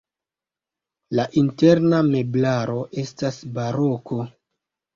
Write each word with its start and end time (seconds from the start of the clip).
La 1.19 1.25
interna 1.41 2.01
meblaro 2.09 2.81
estas 3.05 3.41
baroko. 3.61 4.23